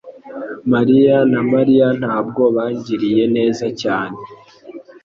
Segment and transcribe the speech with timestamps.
[0.73, 4.17] mariya na Mariya ntabwo bangiriye neza cyane